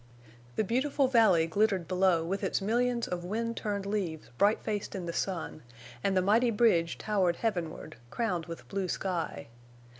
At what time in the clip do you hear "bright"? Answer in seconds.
4.39-4.59